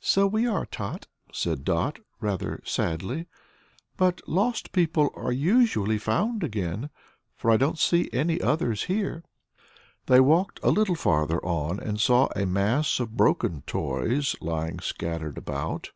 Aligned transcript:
"So 0.00 0.26
we 0.26 0.46
are, 0.46 0.64
Tot," 0.64 1.06
said 1.34 1.62
Dot, 1.62 1.98
rather 2.18 2.62
sadly; 2.64 3.26
"but 3.98 4.22
lost 4.26 4.72
people 4.72 5.10
are 5.14 5.32
usually 5.32 5.98
found 5.98 6.42
again, 6.42 6.88
for 7.36 7.50
I 7.50 7.58
don't 7.58 7.78
see 7.78 8.08
any 8.10 8.40
others 8.40 8.84
here." 8.84 9.22
They 10.06 10.18
walked 10.20 10.60
a 10.62 10.70
little 10.70 10.94
farther 10.96 11.44
on 11.44 11.78
and 11.78 12.00
saw 12.00 12.28
a 12.34 12.46
mass 12.46 13.00
of 13.00 13.18
broken 13.18 13.64
toys 13.66 14.34
lying 14.40 14.78
scattered 14.80 15.36
about. 15.36 15.90